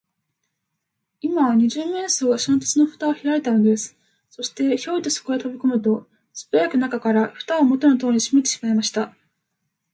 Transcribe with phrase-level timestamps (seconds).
[1.21, 3.95] 今、二十面相は、その鉄のふたをひらいたのです。
[4.31, 9.15] そして、ヒョイとそこへとびこむと、すばやく中から、ふたをもとのとおりにしめてしまいました。